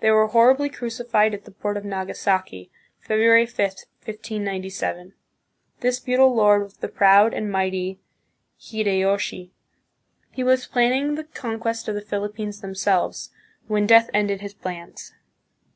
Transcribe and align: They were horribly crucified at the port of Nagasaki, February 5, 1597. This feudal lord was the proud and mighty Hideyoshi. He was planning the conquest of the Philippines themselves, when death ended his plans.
They 0.00 0.10
were 0.10 0.26
horribly 0.26 0.68
crucified 0.68 1.32
at 1.32 1.44
the 1.44 1.52
port 1.52 1.76
of 1.76 1.84
Nagasaki, 1.84 2.72
February 2.98 3.46
5, 3.46 3.56
1597. 4.04 5.14
This 5.78 6.00
feudal 6.00 6.34
lord 6.34 6.64
was 6.64 6.78
the 6.78 6.88
proud 6.88 7.32
and 7.32 7.52
mighty 7.52 8.00
Hideyoshi. 8.58 9.52
He 10.32 10.42
was 10.42 10.66
planning 10.66 11.14
the 11.14 11.22
conquest 11.22 11.86
of 11.86 11.94
the 11.94 12.00
Philippines 12.02 12.62
themselves, 12.62 13.30
when 13.68 13.86
death 13.86 14.10
ended 14.12 14.40
his 14.40 14.54
plans. 14.54 15.12